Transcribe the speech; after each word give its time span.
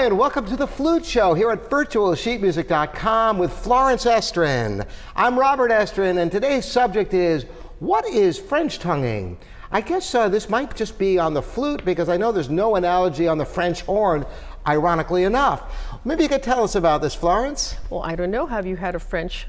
Hi, 0.00 0.06
and 0.06 0.16
welcome 0.16 0.46
to 0.46 0.56
the 0.56 0.66
Flute 0.66 1.04
Show 1.04 1.34
here 1.34 1.50
at 1.50 1.68
virtualsheetmusic.com 1.68 3.36
with 3.36 3.52
Florence 3.52 4.06
Estrin. 4.06 4.86
I'm 5.14 5.38
Robert 5.38 5.70
Estrin, 5.70 6.16
and 6.16 6.32
today's 6.32 6.64
subject 6.64 7.12
is 7.12 7.44
what 7.80 8.06
is 8.06 8.38
French 8.38 8.78
tonguing? 8.78 9.36
I 9.70 9.82
guess 9.82 10.14
uh, 10.14 10.30
this 10.30 10.48
might 10.48 10.74
just 10.74 10.98
be 10.98 11.18
on 11.18 11.34
the 11.34 11.42
flute 11.42 11.84
because 11.84 12.08
I 12.08 12.16
know 12.16 12.32
there's 12.32 12.48
no 12.48 12.76
analogy 12.76 13.28
on 13.28 13.36
the 13.36 13.44
French 13.44 13.82
horn, 13.82 14.24
ironically 14.66 15.24
enough. 15.24 15.70
Maybe 16.06 16.22
you 16.22 16.30
could 16.30 16.42
tell 16.42 16.64
us 16.64 16.76
about 16.76 17.02
this, 17.02 17.14
Florence? 17.14 17.76
Well, 17.90 18.02
I 18.02 18.16
don't 18.16 18.30
know. 18.30 18.46
Have 18.46 18.66
you 18.66 18.76
had 18.76 18.94
a 18.94 18.98
French 18.98 19.48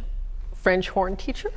French 0.53 0.89
horn 0.89 1.15
teacher? 1.15 1.53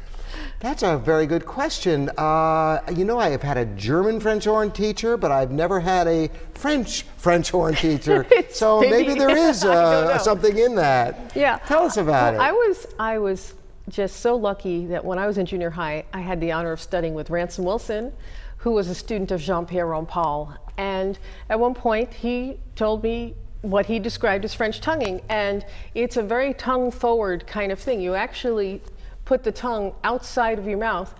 That's 0.60 0.82
a 0.82 0.96
very 0.96 1.26
good 1.26 1.44
question. 1.44 2.10
Uh, 2.16 2.80
you 2.94 3.04
know, 3.04 3.18
I 3.18 3.30
have 3.30 3.42
had 3.42 3.56
a 3.56 3.66
German 3.66 4.20
French 4.20 4.44
horn 4.44 4.70
teacher, 4.70 5.16
but 5.16 5.30
I've 5.30 5.50
never 5.50 5.80
had 5.80 6.06
a 6.06 6.30
French 6.54 7.02
French 7.16 7.50
horn 7.50 7.74
teacher. 7.74 8.26
so 8.50 8.80
maybe, 8.80 9.08
maybe, 9.08 9.18
there 9.18 9.36
is 9.50 9.64
uh, 9.64 10.18
something 10.18 10.56
in 10.56 10.74
that. 10.76 11.32
Yeah. 11.34 11.58
Tell 11.66 11.82
us 11.82 11.96
about 11.96 12.34
well, 12.34 12.42
it. 12.42 12.44
I 12.44 12.52
was 12.52 12.86
I 12.98 13.18
was 13.18 13.54
just 13.88 14.20
so 14.20 14.34
lucky 14.36 14.86
that 14.86 15.04
when 15.04 15.18
I 15.18 15.26
was 15.26 15.38
in 15.38 15.46
junior 15.46 15.70
high, 15.70 16.04
I 16.12 16.20
had 16.20 16.40
the 16.40 16.52
honor 16.52 16.72
of 16.72 16.80
studying 16.80 17.14
with 17.14 17.30
Ransom 17.30 17.64
Wilson, 17.64 18.12
who 18.56 18.72
was 18.72 18.88
a 18.88 18.94
student 18.94 19.30
of 19.30 19.40
Jean-Pierre 19.40 19.86
Rampal. 19.86 20.56
And 20.78 21.18
at 21.50 21.60
one 21.60 21.74
point, 21.74 22.12
he 22.12 22.58
told 22.76 23.02
me 23.02 23.34
what 23.60 23.86
he 23.86 23.98
described 23.98 24.44
as 24.44 24.54
French 24.54 24.80
tonguing. 24.80 25.22
And 25.28 25.64
it's 25.94 26.16
a 26.16 26.22
very 26.22 26.54
tongue 26.54 26.90
forward 26.90 27.46
kind 27.46 27.72
of 27.72 27.78
thing. 27.78 28.00
You 28.00 28.14
actually 28.14 28.80
put 29.24 29.42
the 29.42 29.52
tongue 29.52 29.94
outside 30.04 30.58
of 30.58 30.66
your 30.66 30.78
mouth 30.78 31.14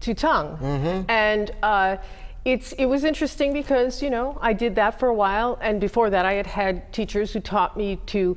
to 0.00 0.14
tongue. 0.14 0.56
Mm-hmm. 0.58 1.10
And 1.10 1.50
uh, 1.62 1.96
it's, 2.44 2.72
it 2.72 2.86
was 2.86 3.04
interesting 3.04 3.52
because, 3.52 4.02
you 4.02 4.10
know, 4.10 4.38
I 4.40 4.52
did 4.52 4.74
that 4.76 4.98
for 4.98 5.08
a 5.08 5.14
while. 5.14 5.58
And 5.60 5.80
before 5.80 6.10
that, 6.10 6.24
I 6.24 6.34
had 6.34 6.46
had 6.46 6.92
teachers 6.92 7.32
who 7.32 7.40
taught 7.40 7.76
me 7.76 7.96
to 8.06 8.36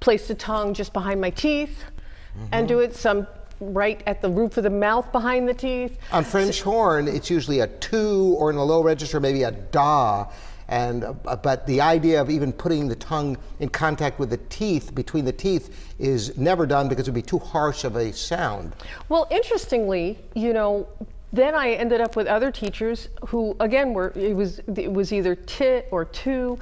place 0.00 0.28
the 0.28 0.34
tongue 0.34 0.74
just 0.74 0.92
behind 0.92 1.20
my 1.20 1.30
teeth 1.30 1.84
mm-hmm. 2.36 2.46
and 2.52 2.68
do 2.68 2.80
it 2.80 2.94
some 2.94 3.26
right 3.60 4.02
at 4.06 4.20
the 4.20 4.28
roof 4.28 4.56
of 4.56 4.64
the 4.64 4.70
mouth 4.70 5.10
behind 5.12 5.48
the 5.48 5.54
teeth. 5.54 5.96
On 6.12 6.24
French 6.24 6.58
so, 6.58 6.70
horn, 6.70 7.08
it's 7.08 7.30
usually 7.30 7.60
a 7.60 7.66
two, 7.66 8.34
or 8.38 8.50
in 8.50 8.56
a 8.56 8.64
low 8.64 8.82
register, 8.82 9.20
maybe 9.20 9.44
a 9.44 9.52
da. 9.52 10.26
And, 10.68 11.04
uh, 11.04 11.36
but 11.36 11.66
the 11.66 11.80
idea 11.80 12.20
of 12.20 12.30
even 12.30 12.52
putting 12.52 12.88
the 12.88 12.96
tongue 12.96 13.36
in 13.60 13.68
contact 13.68 14.18
with 14.18 14.30
the 14.30 14.38
teeth, 14.48 14.94
between 14.94 15.24
the 15.24 15.32
teeth, 15.32 15.94
is 15.98 16.36
never 16.38 16.66
done 16.66 16.88
because 16.88 17.06
it 17.06 17.10
would 17.10 17.22
be 17.22 17.22
too 17.22 17.38
harsh 17.38 17.84
of 17.84 17.96
a 17.96 18.12
sound. 18.12 18.74
Well, 19.08 19.26
interestingly, 19.30 20.18
you 20.34 20.52
know, 20.52 20.88
then 21.32 21.54
I 21.54 21.72
ended 21.72 22.00
up 22.00 22.16
with 22.16 22.26
other 22.26 22.50
teachers 22.50 23.08
who, 23.28 23.56
again, 23.60 23.92
were 23.92 24.12
it 24.14 24.34
was 24.34 24.60
it 24.76 24.92
was 24.92 25.12
either 25.12 25.34
tit 25.34 25.88
or 25.90 26.04
two, 26.04 26.58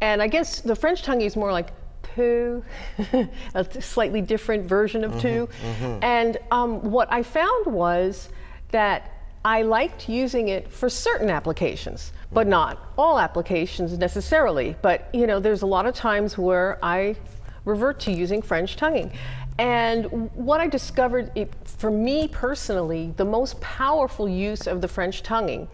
and 0.00 0.22
I 0.22 0.26
guess 0.26 0.60
the 0.60 0.74
French 0.74 1.02
tongue 1.02 1.20
is 1.20 1.36
more 1.36 1.52
like 1.52 1.68
two, 2.14 2.64
a 3.54 3.82
slightly 3.82 4.20
different 4.20 4.66
version 4.66 5.04
of 5.04 5.12
mm-hmm, 5.12 5.20
2 5.20 5.46
mm-hmm. 5.46 6.04
And 6.04 6.38
um, 6.50 6.82
what 6.90 7.12
I 7.12 7.22
found 7.22 7.66
was 7.66 8.30
that 8.70 9.19
I 9.44 9.62
liked 9.62 10.08
using 10.08 10.48
it 10.48 10.70
for 10.70 10.90
certain 10.90 11.30
applications, 11.30 12.12
but 12.30 12.46
not 12.46 12.92
all 12.98 13.18
applications 13.18 13.96
necessarily. 13.96 14.76
But 14.82 15.08
you 15.14 15.26
know, 15.26 15.40
there's 15.40 15.62
a 15.62 15.66
lot 15.66 15.86
of 15.86 15.94
times 15.94 16.36
where 16.36 16.78
I 16.82 17.16
revert 17.64 18.00
to 18.00 18.12
using 18.12 18.42
French 18.42 18.76
tonguing. 18.76 19.12
And 19.58 20.30
what 20.34 20.60
I 20.60 20.66
discovered, 20.68 21.30
it, 21.34 21.52
for 21.64 21.90
me 21.90 22.28
personally, 22.28 23.12
the 23.16 23.24
most 23.24 23.60
powerful 23.60 24.28
use 24.28 24.66
of 24.66 24.80
the 24.80 24.88
French 24.88 25.22
tonguing. 25.22 25.68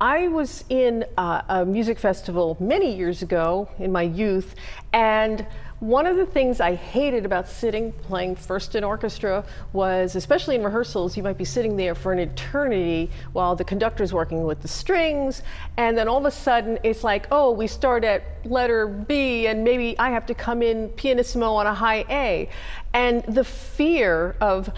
I 0.00 0.28
was 0.28 0.64
in 0.70 1.04
uh, 1.18 1.42
a 1.46 1.66
music 1.66 1.98
festival 1.98 2.56
many 2.58 2.96
years 2.96 3.20
ago 3.20 3.68
in 3.78 3.92
my 3.92 4.00
youth, 4.00 4.54
and 4.94 5.46
one 5.80 6.06
of 6.06 6.16
the 6.16 6.24
things 6.24 6.58
I 6.58 6.74
hated 6.74 7.26
about 7.26 7.46
sitting 7.46 7.92
playing 7.92 8.36
first 8.36 8.74
in 8.74 8.82
orchestra 8.82 9.44
was, 9.74 10.16
especially 10.16 10.54
in 10.54 10.64
rehearsals, 10.64 11.18
you 11.18 11.22
might 11.22 11.36
be 11.36 11.44
sitting 11.44 11.76
there 11.76 11.94
for 11.94 12.14
an 12.14 12.18
eternity 12.18 13.10
while 13.34 13.54
the 13.54 13.64
conductor's 13.64 14.14
working 14.14 14.44
with 14.44 14.62
the 14.62 14.68
strings, 14.68 15.42
and 15.76 15.98
then 15.98 16.08
all 16.08 16.18
of 16.18 16.24
a 16.24 16.30
sudden 16.30 16.78
it's 16.82 17.04
like, 17.04 17.26
oh, 17.30 17.50
we 17.50 17.66
start 17.66 18.02
at 18.02 18.22
letter 18.46 18.86
B, 18.86 19.48
and 19.48 19.62
maybe 19.62 19.98
I 19.98 20.10
have 20.12 20.24
to 20.26 20.34
come 20.34 20.62
in 20.62 20.88
pianissimo 20.90 21.52
on 21.52 21.66
a 21.66 21.74
high 21.74 22.06
A. 22.08 22.48
And 22.94 23.22
the 23.24 23.44
fear 23.44 24.34
of, 24.40 24.70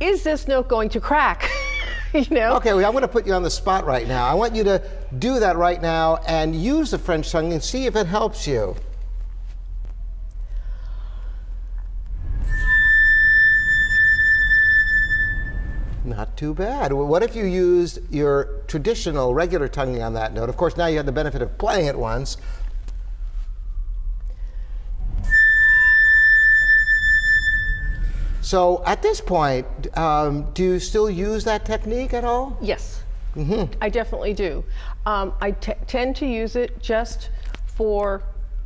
is 0.00 0.24
this 0.24 0.48
note 0.48 0.66
going 0.66 0.88
to 0.88 1.00
crack? 1.00 1.48
you 2.14 2.26
know? 2.30 2.56
Okay, 2.56 2.72
well, 2.72 2.84
I'm 2.84 2.92
going 2.92 3.02
to 3.02 3.08
put 3.08 3.26
you 3.26 3.34
on 3.34 3.42
the 3.42 3.50
spot 3.50 3.84
right 3.84 4.06
now. 4.06 4.26
I 4.26 4.34
want 4.34 4.54
you 4.54 4.64
to 4.64 4.82
do 5.18 5.40
that 5.40 5.56
right 5.56 5.80
now 5.80 6.16
and 6.26 6.54
use 6.54 6.90
the 6.90 6.98
French 6.98 7.30
tongue 7.30 7.52
and 7.52 7.62
see 7.62 7.86
if 7.86 7.96
it 7.96 8.06
helps 8.06 8.46
you. 8.46 8.76
Not 16.04 16.36
too 16.38 16.54
bad. 16.54 16.92
What 16.94 17.22
if 17.22 17.36
you 17.36 17.44
used 17.44 17.98
your 18.10 18.62
traditional 18.66 19.34
regular 19.34 19.68
tonguing 19.68 20.02
on 20.02 20.14
that 20.14 20.32
note? 20.32 20.48
Of 20.48 20.56
course, 20.56 20.76
now 20.76 20.86
you 20.86 20.96
have 20.96 21.04
the 21.04 21.12
benefit 21.12 21.42
of 21.42 21.58
playing 21.58 21.86
it 21.86 21.98
once. 21.98 22.38
So 28.48 28.82
at 28.86 29.02
this 29.02 29.20
point, 29.20 29.66
um, 29.98 30.50
do 30.54 30.64
you 30.64 30.78
still 30.78 31.10
use 31.10 31.44
that 31.44 31.66
technique 31.66 32.14
at 32.14 32.24
all? 32.24 32.56
Yes, 32.62 33.02
mm-hmm. 33.36 33.70
I 33.82 33.90
definitely 33.90 34.32
do. 34.32 34.64
Um, 35.04 35.34
I 35.38 35.50
t- 35.50 35.74
tend 35.86 36.16
to 36.16 36.26
use 36.26 36.56
it 36.56 36.80
just 36.80 37.28
for, 37.66 38.22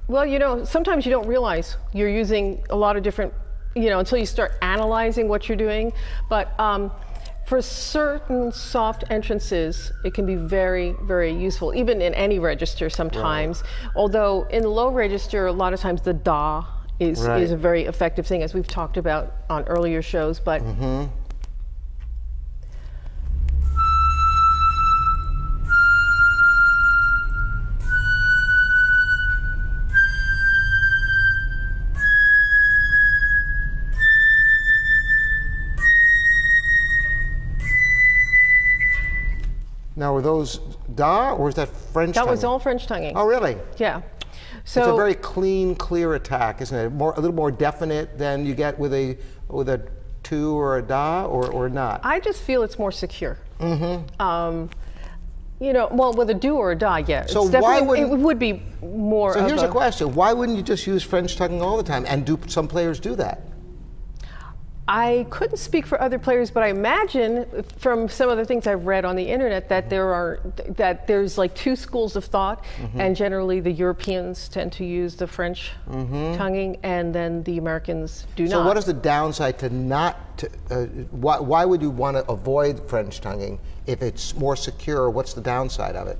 well, 0.06 0.24
you 0.24 0.38
know, 0.38 0.62
sometimes 0.62 1.04
you 1.04 1.10
don't 1.10 1.26
realize 1.26 1.78
you're 1.92 2.08
using 2.08 2.64
a 2.70 2.76
lot 2.76 2.96
of 2.96 3.02
different, 3.02 3.34
you 3.74 3.90
know, 3.90 3.98
until 3.98 4.18
you 4.18 4.26
start 4.26 4.52
analyzing 4.62 5.26
what 5.26 5.48
you're 5.48 5.56
doing. 5.56 5.92
But 6.28 6.56
um, 6.60 6.92
for 7.48 7.60
certain 7.60 8.52
soft 8.52 9.02
entrances, 9.10 9.90
it 10.04 10.14
can 10.14 10.26
be 10.26 10.36
very, 10.36 10.94
very 11.02 11.32
useful, 11.34 11.74
even 11.74 12.00
in 12.00 12.14
any 12.14 12.38
register 12.38 12.88
sometimes. 12.88 13.62
Right. 13.62 13.96
Although 13.96 14.42
in 14.44 14.62
low 14.62 14.92
register, 14.92 15.48
a 15.48 15.52
lot 15.52 15.72
of 15.74 15.80
times 15.80 16.02
the 16.02 16.14
da 16.14 16.66
is, 17.02 17.20
right. 17.22 17.42
is 17.42 17.50
a 17.50 17.56
very 17.56 17.84
effective 17.84 18.26
thing, 18.26 18.42
as 18.42 18.54
we've 18.54 18.68
talked 18.68 18.96
about 18.96 19.34
on 19.50 19.64
earlier 19.64 20.02
shows. 20.02 20.40
But 20.40 20.62
mm-hmm. 20.62 21.06
Now, 39.94 40.14
were 40.14 40.22
those 40.22 40.58
da 40.96 41.34
or 41.34 41.44
was 41.44 41.54
that 41.56 41.68
French? 41.68 42.14
That 42.14 42.22
tonguing? 42.22 42.30
was 42.32 42.44
all 42.44 42.58
French 42.58 42.86
tonguing. 42.86 43.16
Oh, 43.16 43.24
really? 43.24 43.56
Yeah. 43.76 44.00
So 44.64 44.80
it's 44.80 44.88
a 44.88 44.96
very 44.96 45.14
clean, 45.14 45.74
clear 45.74 46.14
attack, 46.14 46.60
isn't 46.60 46.76
it? 46.76 46.90
More, 46.90 47.12
a 47.14 47.20
little 47.20 47.34
more 47.34 47.50
definite 47.50 48.16
than 48.16 48.46
you 48.46 48.54
get 48.54 48.78
with 48.78 48.94
a 48.94 49.18
with 49.48 49.68
a 49.68 49.86
two 50.22 50.56
or 50.58 50.78
a 50.78 50.82
da, 50.82 51.26
or, 51.26 51.50
or 51.50 51.68
not. 51.68 52.00
I 52.04 52.20
just 52.20 52.42
feel 52.42 52.62
it's 52.62 52.78
more 52.78 52.92
secure. 52.92 53.38
Mm-hmm. 53.58 54.22
Um, 54.22 54.70
you 55.60 55.72
know, 55.72 55.88
well, 55.92 56.12
with 56.12 56.30
a 56.30 56.34
do 56.34 56.56
or 56.56 56.72
a 56.72 56.76
da, 56.76 56.96
yeah. 56.96 57.26
So 57.26 57.42
why 57.42 57.80
would 57.80 57.98
it 57.98 58.08
would 58.08 58.38
be 58.38 58.62
more? 58.82 59.34
So 59.34 59.46
here's 59.46 59.62
a, 59.62 59.68
a 59.68 59.70
question: 59.70 60.14
Why 60.14 60.32
wouldn't 60.32 60.56
you 60.56 60.64
just 60.64 60.86
use 60.86 61.02
French 61.02 61.36
tonguing 61.36 61.62
all 61.62 61.76
the 61.76 61.82
time? 61.82 62.04
And 62.06 62.24
do 62.26 62.38
some 62.48 62.66
players 62.66 62.98
do 62.98 63.14
that? 63.16 63.42
I 64.88 65.26
couldn't 65.30 65.58
speak 65.58 65.86
for 65.86 66.00
other 66.00 66.18
players, 66.18 66.50
but 66.50 66.64
I 66.64 66.68
imagine 66.68 67.64
from 67.78 68.08
some 68.08 68.28
of 68.28 68.36
the 68.36 68.44
things 68.44 68.66
I've 68.66 68.84
read 68.84 69.04
on 69.04 69.14
the 69.14 69.22
internet 69.22 69.68
that 69.68 69.88
there 69.88 70.12
are 70.12 70.40
that 70.70 71.06
there's 71.06 71.38
like 71.38 71.54
two 71.54 71.76
schools 71.76 72.16
of 72.16 72.24
thought, 72.24 72.64
mm-hmm. 72.78 73.00
and 73.00 73.14
generally 73.14 73.60
the 73.60 73.70
Europeans 73.70 74.48
tend 74.48 74.72
to 74.72 74.84
use 74.84 75.14
the 75.14 75.28
French 75.28 75.70
mm-hmm. 75.88 76.36
tonguing, 76.36 76.78
and 76.82 77.14
then 77.14 77.44
the 77.44 77.58
Americans 77.58 78.26
do 78.34 78.48
so 78.48 78.56
not. 78.56 78.62
So, 78.62 78.66
what 78.66 78.76
is 78.76 78.84
the 78.84 78.92
downside 78.92 79.56
to 79.60 79.70
not? 79.70 80.38
To, 80.38 80.50
uh, 80.70 80.86
why, 81.12 81.38
why 81.38 81.64
would 81.64 81.80
you 81.80 81.90
want 81.90 82.16
to 82.16 82.28
avoid 82.28 82.88
French 82.88 83.20
tonguing 83.20 83.60
if 83.86 84.02
it's 84.02 84.34
more 84.34 84.56
secure? 84.56 85.10
What's 85.10 85.32
the 85.32 85.42
downside 85.42 85.94
of 85.94 86.08
it? 86.08 86.18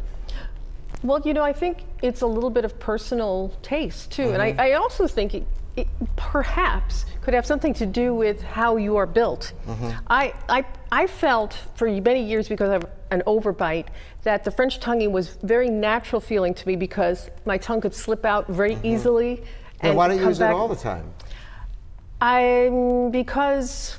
Well, 1.02 1.20
you 1.24 1.34
know, 1.34 1.42
I 1.42 1.52
think 1.52 1.78
it's 2.00 2.20
a 2.20 2.26
little 2.28 2.50
bit 2.50 2.64
of 2.64 2.78
personal 2.78 3.52
taste 3.62 4.12
too, 4.12 4.22
mm-hmm. 4.22 4.34
and 4.34 4.42
I, 4.42 4.50
mm-hmm. 4.52 4.60
I 4.60 4.72
also 4.74 5.08
think 5.08 5.34
it, 5.34 5.46
it 5.76 5.88
perhaps 6.16 7.06
could 7.22 7.34
have 7.34 7.46
something 7.46 7.72
to 7.74 7.86
do 7.86 8.14
with 8.14 8.42
how 8.42 8.76
you 8.76 8.96
are 8.96 9.06
built. 9.06 9.52
Mm-hmm. 9.66 9.90
I, 10.08 10.34
I, 10.48 10.64
I 10.90 11.06
felt 11.06 11.54
for 11.76 11.88
many 11.88 12.22
years 12.22 12.48
because 12.48 12.70
of 12.70 12.90
an 13.10 13.22
overbite 13.26 13.86
that 14.22 14.44
the 14.44 14.50
French 14.50 14.80
tonguing 14.80 15.12
was 15.12 15.36
very 15.42 15.70
natural 15.70 16.20
feeling 16.20 16.52
to 16.54 16.68
me 16.68 16.76
because 16.76 17.30
my 17.44 17.56
tongue 17.58 17.80
could 17.80 17.94
slip 17.94 18.24
out 18.24 18.48
very 18.48 18.74
mm-hmm. 18.74 18.86
easily. 18.86 19.44
And 19.80 19.96
why 19.96 20.08
don't 20.08 20.18
you 20.18 20.26
use 20.26 20.38
back. 20.38 20.50
it 20.50 20.54
all 20.54 20.68
the 20.68 20.76
time? 20.76 21.12
I 22.20 23.08
because 23.10 23.98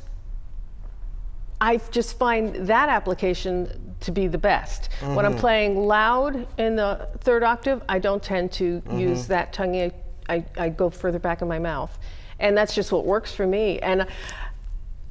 I 1.60 1.78
just 1.92 2.18
find 2.18 2.68
that 2.68 2.90
application 2.90 3.96
to 4.02 4.12
be 4.12 4.28
the 4.28 4.38
best. 4.38 4.90
When 5.02 5.26
I'm 5.26 5.36
playing 5.36 5.78
loud 5.78 6.46
in 6.58 6.76
the 6.76 7.08
third 7.19 7.44
octave, 7.44 7.81
I 7.88 8.00
don't 8.00 8.22
tend 8.22 8.52
to 8.54 8.81
use 8.92 9.28
that 9.28 9.54
tonguing. 9.54 9.92
I, 10.30 10.46
I 10.58 10.70
go 10.70 10.90
further 10.90 11.20
back 11.20 11.42
in 11.42 11.48
my 11.48 11.60
mouth. 11.60 11.98
And 12.40 12.58
that's 12.58 12.75
just 12.75 12.92
what 12.92 13.06
works 13.06 13.34
for 13.34 13.46
me. 13.46 13.80
And 13.80 14.08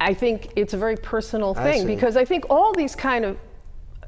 I 0.01 0.15
think 0.15 0.51
it's 0.57 0.75
a 0.75 0.77
very 0.77 0.97
personal 0.97 1.55
thing 1.55 1.83
see. 1.83 1.87
because 1.87 2.17
I 2.17 2.25
think 2.25 2.47
all 2.51 2.73
these 2.73 2.97
kind 2.97 3.25
of 3.25 3.39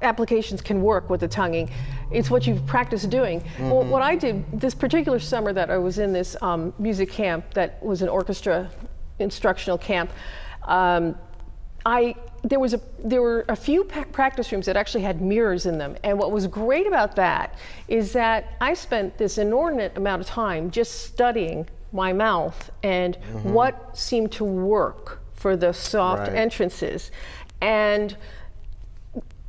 applications 0.02 0.60
can 0.60 0.82
work 0.82 1.08
with 1.08 1.20
the 1.20 1.28
tonguing. 1.28 1.70
It's 2.10 2.30
what 2.30 2.46
you've 2.46 2.66
practiced 2.66 3.08
doing. 3.10 3.40
Mm-hmm. 3.40 3.90
what 3.90 4.02
I 4.02 4.16
did 4.16 4.44
this 4.60 4.74
particular 4.74 5.18
summer 5.18 5.52
that 5.52 5.70
I 5.70 5.78
was 5.78 5.98
in 5.98 6.12
this 6.12 6.36
um, 6.42 6.74
music 6.78 7.10
camp 7.10 7.54
that 7.54 7.82
was 7.82 8.02
an 8.02 8.08
orchestra 8.08 8.70
instructional 9.18 9.78
camp, 9.78 10.10
um, 10.64 11.16
I 11.86 12.14
there 12.42 12.60
was 12.60 12.74
a 12.74 12.80
there 13.02 13.22
were 13.22 13.44
a 13.48 13.56
few 13.56 13.84
practice 13.84 14.52
rooms 14.52 14.66
that 14.66 14.76
actually 14.76 15.02
had 15.02 15.20
mirrors 15.20 15.66
in 15.66 15.78
them, 15.78 15.96
and 16.04 16.18
what 16.18 16.32
was 16.32 16.46
great 16.46 16.86
about 16.86 17.16
that 17.16 17.58
is 17.88 18.12
that 18.12 18.54
I 18.60 18.74
spent 18.74 19.18
this 19.18 19.38
inordinate 19.38 19.96
amount 19.96 20.22
of 20.22 20.26
time 20.26 20.70
just 20.70 21.02
studying 21.02 21.68
my 21.92 22.12
mouth 22.12 22.70
and 22.82 23.16
mm-hmm. 23.16 23.52
what 23.52 23.96
seemed 23.96 24.32
to 24.32 24.44
work 24.44 25.20
for 25.34 25.56
the 25.56 25.72
soft 25.72 26.28
Right. 26.28 26.36
entrances, 26.36 27.10
and 27.60 28.16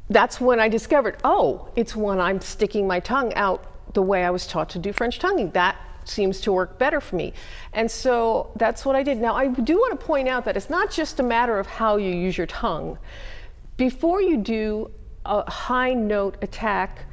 that's 0.10 0.40
when 0.40 0.60
I 0.60 0.70
discovered, 0.70 1.18
oh, 1.24 1.70
it's 1.76 1.96
when 1.96 2.20
I'm 2.20 2.40
sticking 2.42 2.88
my 2.88 3.00
tongue 3.00 3.34
out 3.34 3.94
the 3.94 4.02
way 4.02 4.24
I 4.24 4.30
was 4.30 4.46
taught 4.46 4.70
to 4.72 4.80
do 4.80 4.94
French 4.94 5.20
tonguing. 5.20 5.52
That 5.52 5.78
seems 6.07 6.42
to 6.42 6.52
work 6.52 6.78
better 6.78 7.02
for 7.02 7.16
me. 7.16 7.34
And 7.74 7.90
so 7.90 8.52
that's 8.56 8.86
what 8.86 8.96
I 8.96 9.04
did. 9.04 9.18
Now, 9.18 9.36
I 9.36 9.48
do 9.48 9.78
want 9.78 10.00
to 10.00 10.06
point 10.06 10.28
out 10.28 10.46
that 10.46 10.57
it's 10.57 10.69
not 10.69 10.92
just 10.92 11.19
a 11.19 11.24
matter 11.24 11.60
of 11.60 11.68
how 11.68 11.98
you 11.98 12.10
use 12.10 12.38
your 12.38 12.48
tongue. 12.48 12.98
Before 13.78 14.22
you 14.22 14.38
do 14.38 14.92
a 15.25 15.50
high 15.50 15.94
note 15.94 16.38
attack, 16.42 17.06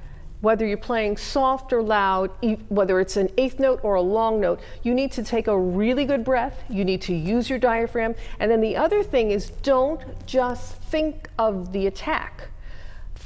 whether 0.42 0.66
you're 0.66 0.76
playing 0.76 1.16
soft 1.16 1.72
or 1.72 1.82
loud, 1.82 2.30
whether 2.68 2.98
it's 2.98 3.16
an 3.16 3.30
eighth 3.38 3.60
note 3.60 3.80
or 3.84 3.94
a 3.94 4.02
long 4.02 4.40
note, 4.40 4.60
you 4.82 4.92
need 4.92 5.12
to 5.12 5.22
take 5.22 5.46
a 5.46 5.58
really 5.58 6.04
good 6.04 6.24
breath. 6.24 6.64
You 6.68 6.84
need 6.84 7.00
to 7.02 7.14
use 7.14 7.48
your 7.48 7.60
diaphragm. 7.60 8.16
And 8.40 8.50
then 8.50 8.60
the 8.60 8.76
other 8.76 9.04
thing 9.04 9.30
is 9.30 9.50
don't 9.62 10.02
just 10.26 10.74
think 10.74 11.28
of 11.38 11.72
the 11.72 11.86
attack 11.86 12.48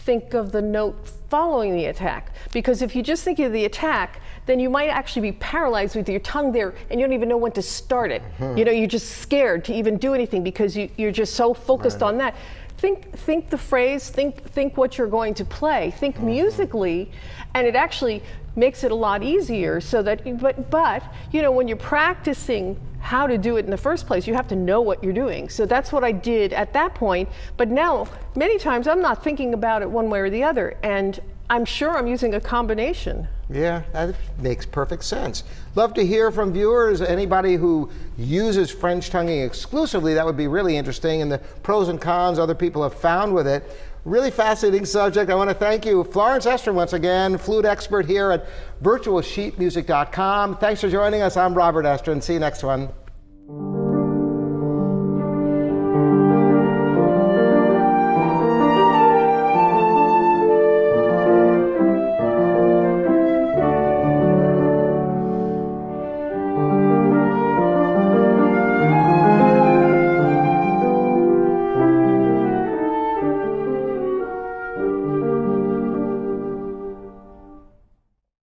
think 0.07 0.35
of 0.35 0.53
the 0.53 0.63
note 0.63 1.09
following 1.29 1.75
the 1.75 1.87
attack. 1.87 2.33
Because 2.53 2.81
if 2.81 2.95
you 2.95 3.03
just 3.03 3.25
think 3.25 3.41
of 3.41 3.53
the 3.53 3.65
attack, 3.65 4.21
then 4.47 4.61
you 4.61 4.71
might 4.71 4.87
actually 4.87 5.33
be 5.33 5.37
paralyzed 5.39 5.97
with 5.97 6.09
your 6.09 6.21
tongue 6.21 6.53
there 6.53 6.77
and 6.89 7.01
you 7.01 7.07
don't 7.07 7.13
even 7.13 7.29
know 7.29 7.37
when 7.37 7.51
to 7.53 7.63
start 7.63 8.13
it. 8.13 8.23
Uh-huh. 8.23 8.55
You 8.55 8.65
know, 8.65 8.71
you're 8.71 8.87
just 8.87 9.19
scared 9.19 9.65
to 9.65 9.75
even 9.75 9.99
do 9.99 10.15
anything 10.15 10.45
because 10.45 10.77
you, 10.77 10.89
you're 10.97 11.11
just 11.11 11.35
so 11.35 11.53
focused 11.53 12.05
on 12.05 12.17
that. 12.19 12.37
Think, 12.79 13.11
think 13.17 13.51
the 13.51 13.59
phrase, 13.59 14.09
think, 14.09 14.45
think 14.51 14.77
what 14.77 14.97
you're 14.97 15.09
going 15.09 15.35
to 15.35 15.45
play, 15.45 15.91
think 15.99 16.17
uh-huh. 16.17 16.27
musically, 16.27 17.11
and 17.55 17.67
it 17.67 17.75
actually 17.75 18.23
makes 18.55 18.85
it 18.85 18.93
a 18.93 18.95
lot 18.95 19.25
easier 19.25 19.81
so 19.81 20.03
that, 20.03 20.39
but, 20.41 20.71
but, 20.71 21.03
you 21.33 21.43
know, 21.43 21.51
when 21.51 21.67
you're 21.67 21.77
practicing 21.77 22.79
how 23.07 23.29
to 23.29 23.39
do 23.39 23.57
it 23.57 23.65
in 23.65 23.71
the 23.71 23.77
first 23.77 24.05
place, 24.09 24.27
you 24.27 24.35
have 24.35 24.49
to 24.49 24.57
know 24.57 24.81
what 24.81 25.03
you're 25.03 25.13
doing. 25.13 25.49
So 25.49 25.65
that's 25.65 25.93
what 25.93 26.03
I 26.03 26.11
did 26.11 26.53
at 26.53 26.73
that 26.73 26.97
point. 26.97 27.29
But 27.57 27.69
now, 27.69 28.09
many 28.35 28.59
times, 28.59 28.89
I'm 28.89 29.01
not 29.01 29.23
thinking 29.23 29.55
about 29.55 29.83
it 29.83 29.89
one 29.89 30.11
way 30.11 30.19
or 30.19 30.29
the 30.29 30.43
other, 30.43 30.77
and 30.83 31.21
I'm 31.49 31.65
sure 31.65 31.97
I'm 31.97 32.09
using 32.09 32.35
a 32.35 32.41
combination. 32.41 33.29
Yeah, 33.49 33.85
that 33.93 34.17
makes 34.41 34.67
perfect 34.67 35.05
sense. 35.05 35.45
Love 35.77 35.95
to 35.95 36.05
hear 36.05 36.33
from 36.33 36.53
viewers. 36.53 37.01
Anybody 37.01 37.55
who 37.55 37.89
uses 38.19 38.73
French 38.73 39.09
tonguing 39.09 39.41
exclusively, 39.41 40.15
that 40.15 40.27
would 40.27 40.37
be 40.37 40.49
really 40.49 40.77
interesting, 40.77 41.23
and 41.23 41.31
the 41.31 41.39
pros 41.63 41.89
and 41.89 42.01
cons 42.01 42.41
other 42.41 42.57
people 42.57 42.83
have 42.83 42.95
found 42.95 43.33
with 43.33 43.47
it. 43.47 43.63
Really 44.07 44.31
fascinating 44.31 44.87
subject. 44.87 45.33
I 45.33 45.35
want 45.35 45.51
to 45.51 45.55
thank 45.55 45.85
you, 45.85 46.05
Florence 46.05 46.47
Estrin, 46.47 46.75
once 46.75 46.93
again, 46.93 47.37
flute 47.39 47.65
expert 47.65 48.07
here 48.07 48.31
at 48.31 48.47
virtualsheetmusic.com. 48.81 50.59
Thanks 50.59 50.81
for 50.81 50.89
joining 50.89 51.23
us. 51.23 51.37
I'm 51.37 51.55
Robert 51.55 51.85
Estrin. 51.85 52.23
See 52.23 52.35
you 52.35 52.39
next 52.39 52.63
one. 52.63 52.89